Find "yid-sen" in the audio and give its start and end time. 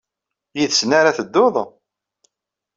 0.57-0.91